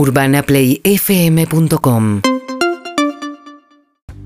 [0.00, 2.22] UrbanaPlayFM.com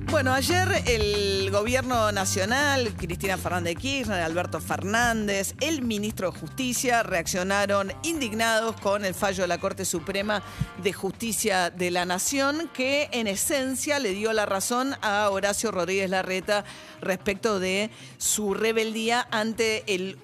[0.08, 7.02] Bueno, ayer el gobierno nacional, Cristina Fernández de Kirchner, Alberto Fernández, el ministro de Justicia
[7.02, 10.44] reaccionaron indignados con el fallo de la Corte Suprema
[10.80, 16.08] de Justicia de la Nación, que en esencia le dio la razón a Horacio Rodríguez
[16.08, 16.64] Larreta
[17.00, 20.18] respecto de su rebeldía ante el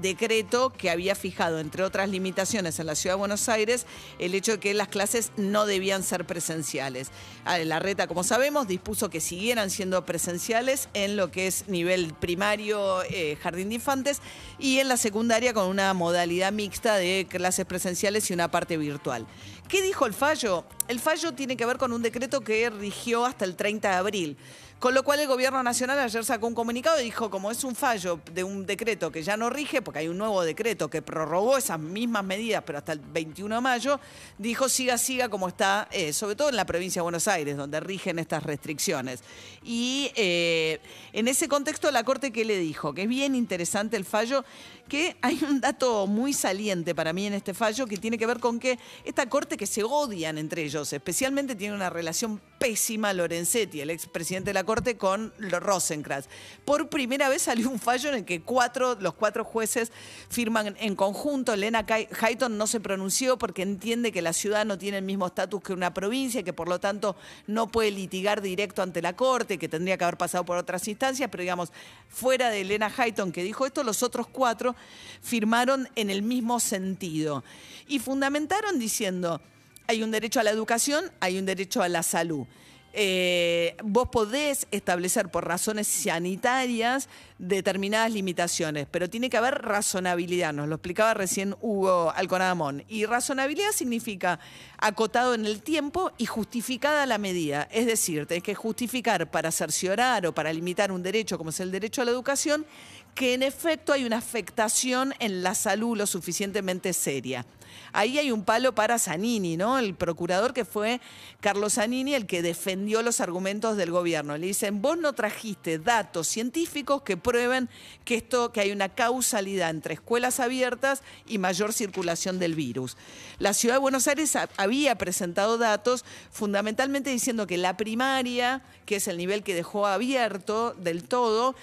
[0.00, 3.86] decreto que había fijado, entre otras limitaciones en la Ciudad de Buenos Aires,
[4.18, 7.10] el hecho de que las clases no debían ser presenciales.
[7.44, 12.14] Ah, La reta, como sabemos, dispuso que siguieran siendo presenciales en lo que es nivel
[12.14, 14.20] primario, eh, jardín de infantes,
[14.58, 19.26] y en la secundaria con una modalidad mixta de clases presenciales y una parte virtual.
[19.68, 20.64] ¿Qué dijo el fallo?
[20.90, 24.36] El fallo tiene que ver con un decreto que rigió hasta el 30 de abril.
[24.80, 27.76] Con lo cual el gobierno nacional ayer sacó un comunicado y dijo, como es un
[27.76, 31.58] fallo de un decreto que ya no rige, porque hay un nuevo decreto que prorrogó
[31.58, 34.00] esas mismas medidas, pero hasta el 21 de mayo,
[34.38, 37.78] dijo siga, siga como está, eh, sobre todo en la provincia de Buenos Aires, donde
[37.78, 39.20] rigen estas restricciones.
[39.62, 40.80] Y eh,
[41.12, 42.94] en ese contexto la Corte, ¿qué le dijo?
[42.94, 44.46] Que es bien interesante el fallo,
[44.88, 48.40] que hay un dato muy saliente para mí en este fallo, que tiene que ver
[48.40, 53.80] con que esta Corte que se odian entre ellos, especialmente tiene una relación pésima Lorenzetti,
[53.80, 56.28] el expresidente de la Corte, con Rosencrantz.
[56.64, 59.90] Por primera vez salió un fallo en el que cuatro, los cuatro jueces
[60.28, 61.54] firman en conjunto.
[61.54, 65.62] Elena Hayton no se pronunció porque entiende que la ciudad no tiene el mismo estatus
[65.62, 67.16] que una provincia, que por lo tanto
[67.46, 71.30] no puede litigar directo ante la Corte, que tendría que haber pasado por otras instancias,
[71.30, 71.72] pero digamos,
[72.08, 74.76] fuera de Elena Hayton que dijo esto, los otros cuatro
[75.22, 77.42] firmaron en el mismo sentido.
[77.88, 79.40] Y fundamentaron diciendo,
[79.86, 82.46] hay un derecho a la educación, hay un derecho a la salud.
[82.92, 90.68] Eh, vos podés establecer por razones sanitarias determinadas limitaciones, pero tiene que haber razonabilidad, nos
[90.68, 92.84] lo explicaba recién Hugo Alconadamón.
[92.88, 94.40] Y razonabilidad significa
[94.78, 97.68] acotado en el tiempo y justificada la medida.
[97.70, 101.70] Es decir, tenés que justificar para cerciorar o para limitar un derecho como es el
[101.70, 102.66] derecho a la educación,
[103.14, 107.46] que en efecto hay una afectación en la salud lo suficientemente seria.
[107.92, 109.78] Ahí hay un palo para Zanini, ¿no?
[109.78, 111.00] El procurador que fue
[111.40, 114.36] Carlos Zanini, el que defendió los argumentos del gobierno.
[114.36, 117.68] Le dicen, vos no trajiste datos científicos que prueben
[118.04, 122.96] que esto, que hay una causalidad entre escuelas abiertas y mayor circulación del virus.
[123.38, 129.08] La ciudad de Buenos Aires había presentado datos fundamentalmente diciendo que la primaria, que es
[129.08, 131.56] el nivel que dejó abierto del todo,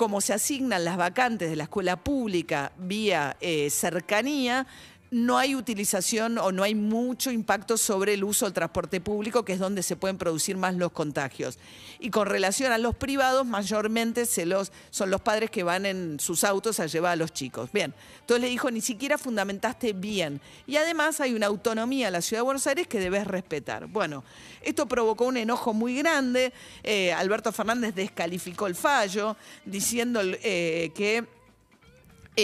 [0.00, 4.66] como se asignan las vacantes de la escuela pública vía eh, cercanía,
[5.10, 9.54] no hay utilización o no hay mucho impacto sobre el uso del transporte público, que
[9.54, 11.58] es donde se pueden producir más los contagios.
[11.98, 16.44] Y con relación a los privados, mayormente los, son los padres que van en sus
[16.44, 17.72] autos a llevar a los chicos.
[17.72, 20.40] Bien, entonces le dijo, ni siquiera fundamentaste bien.
[20.66, 23.88] Y además hay una autonomía en la Ciudad de Buenos Aires que debes respetar.
[23.88, 24.22] Bueno,
[24.62, 26.52] esto provocó un enojo muy grande.
[26.84, 31.39] Eh, Alberto Fernández descalificó el fallo, diciendo eh, que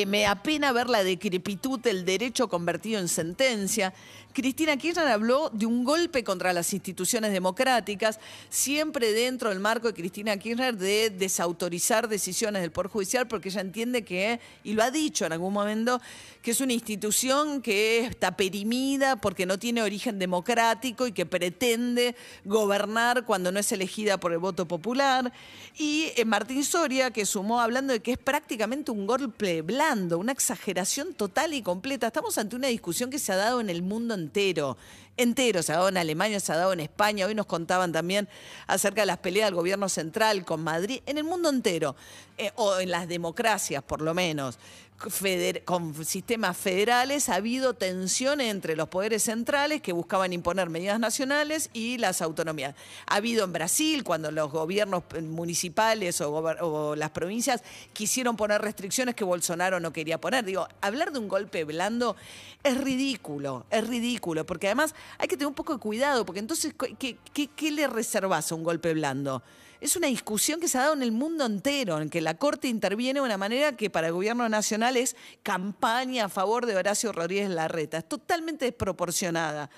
[0.03, 3.95] eh, me apena ver la decrepitud del derecho convertido en sentencia.
[4.37, 8.21] Cristina Kirchner habló de un golpe contra las instituciones democráticas,
[8.51, 13.63] siempre dentro del marco de Cristina Kirchner de desautorizar decisiones del Poder Judicial, porque ella
[13.63, 16.03] entiende que, y lo ha dicho en algún momento,
[16.43, 22.15] que es una institución que está perimida porque no tiene origen democrático y que pretende
[22.45, 25.33] gobernar cuando no es elegida por el voto popular.
[25.79, 30.33] Y eh, Martín Soria, que sumó hablando de que es prácticamente un golpe blando, una
[30.33, 32.09] exageración total y completa.
[32.09, 34.26] Estamos ante una discusión que se ha dado en el mundo entero
[35.17, 38.29] entero, se ha dado en Alemania, se ha dado en España, hoy nos contaban también
[38.67, 41.97] acerca de las peleas del gobierno central con Madrid, en el mundo entero,
[42.39, 44.59] eh, o en las democracias por lo menos
[45.65, 51.71] con sistemas federales ha habido tensión entre los poderes centrales que buscaban imponer medidas nacionales
[51.73, 52.75] y las autonomías.
[53.07, 59.25] Ha habido en Brasil, cuando los gobiernos municipales o, las provincias quisieron poner restricciones que
[59.25, 60.45] Bolsonaro no quería poner.
[60.45, 62.17] Digo, hablar de un golpe blando
[62.63, 66.75] es ridículo, es ridículo, porque además hay que tener un poco de cuidado, porque entonces,
[66.99, 69.43] ¿qué, qué, qué le reservas a un golpe blando?
[69.81, 72.69] Es una discusión que se ha dado en el mundo entero, en que la Corte
[72.69, 77.13] interviene de una manera que para el gobierno nacional es campaña a favor de Horacio
[77.13, 77.99] Rodríguez Larreta.
[77.99, 79.71] Es totalmente desproporcionada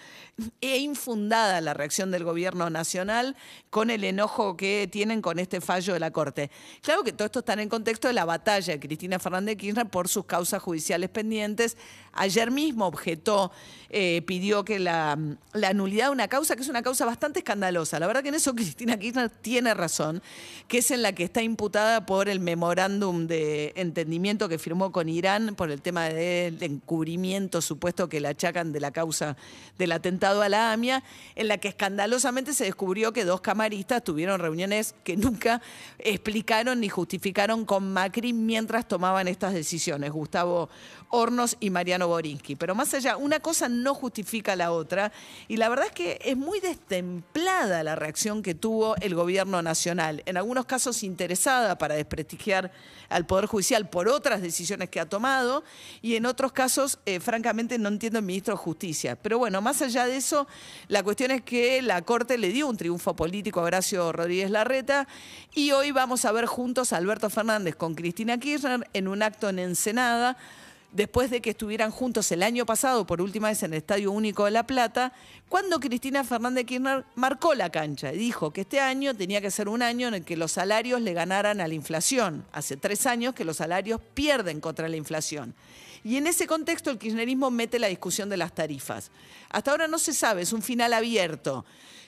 [0.60, 3.36] e infundada la reacción del gobierno nacional
[3.70, 6.50] con el enojo que tienen con este fallo de la Corte.
[6.80, 9.56] Claro que todo esto está en el contexto de la batalla de Cristina Fernández de
[9.56, 11.76] Kirchner por sus causas judiciales pendientes.
[12.12, 13.50] Ayer mismo objetó,
[13.88, 15.18] eh, pidió que la,
[15.52, 17.98] la, nulidad de una causa, que es una causa bastante escandalosa.
[17.98, 19.87] La verdad que en eso Cristina Kirchner tiene razón
[20.68, 25.08] que es en la que está imputada por el memorándum de entendimiento que firmó con
[25.08, 29.36] Irán por el tema del encubrimiento supuesto que le achacan de la causa
[29.78, 31.02] del atentado a la AMIA,
[31.34, 35.62] en la que escandalosamente se descubrió que dos camaristas tuvieron reuniones que nunca
[35.98, 40.68] explicaron ni justificaron con Macri mientras tomaban estas decisiones, Gustavo
[41.10, 42.56] Hornos y Mariano Borinsky.
[42.56, 45.12] Pero más allá, una cosa no justifica la otra
[45.46, 50.36] y la verdad es que es muy destemplada la reacción que tuvo el gobierno en
[50.36, 52.70] algunos casos interesada para desprestigiar
[53.08, 55.64] al Poder Judicial por otras decisiones que ha tomado
[56.02, 59.16] y en otros casos, eh, francamente, no entiendo el ministro de Justicia.
[59.16, 60.46] Pero bueno, más allá de eso,
[60.88, 65.08] la cuestión es que la Corte le dio un triunfo político a Horacio Rodríguez Larreta
[65.54, 69.48] y hoy vamos a ver juntos a Alberto Fernández con Cristina Kirchner en un acto
[69.48, 70.36] en Ensenada
[70.92, 74.44] después de que estuvieran juntos el año pasado, por última vez en el Estadio Único
[74.46, 75.12] de La Plata,
[75.48, 79.68] cuando Cristina Fernández Kirchner marcó la cancha y dijo que este año tenía que ser
[79.68, 82.44] un año en el que los salarios le ganaran a la inflación.
[82.52, 85.54] Hace tres años que los salarios pierden contra la inflación.
[86.04, 89.10] Y en ese contexto el kirchnerismo mete la discusión de las tarifas.
[89.50, 91.64] Hasta ahora no se sabe, es un final abierto.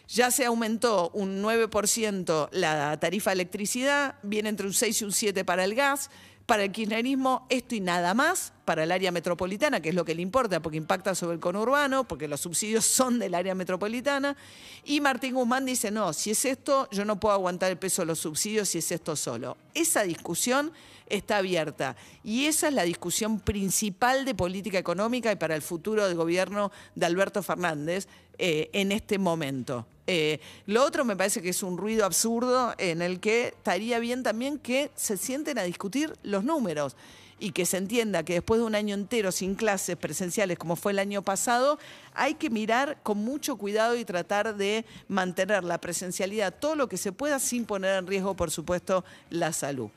[0.08, 5.12] Ya se aumentó un 9% la tarifa de electricidad, viene entre un 6 y un
[5.12, 6.10] 7 para el gas.
[6.50, 10.16] Para el kirchnerismo esto y nada más, para el área metropolitana, que es lo que
[10.16, 14.36] le importa, porque impacta sobre el conurbano, porque los subsidios son del área metropolitana.
[14.84, 18.06] Y Martín Guzmán dice, no, si es esto, yo no puedo aguantar el peso de
[18.06, 19.56] los subsidios si es esto solo.
[19.74, 20.72] Esa discusión
[21.06, 21.94] está abierta
[22.24, 26.72] y esa es la discusión principal de política económica y para el futuro del gobierno
[26.96, 28.08] de Alberto Fernández
[28.38, 29.86] eh, en este momento.
[30.12, 34.24] Eh, lo otro me parece que es un ruido absurdo en el que estaría bien
[34.24, 36.96] también que se sienten a discutir los números
[37.38, 40.90] y que se entienda que después de un año entero sin clases presenciales como fue
[40.90, 41.78] el año pasado,
[42.12, 46.96] hay que mirar con mucho cuidado y tratar de mantener la presencialidad todo lo que
[46.96, 49.90] se pueda sin poner en riesgo, por supuesto, la salud.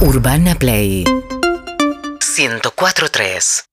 [0.00, 3.66] Urbana Play 104.3